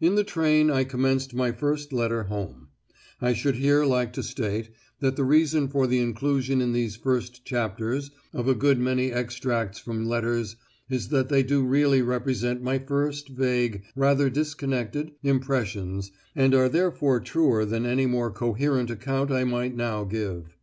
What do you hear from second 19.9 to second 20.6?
give.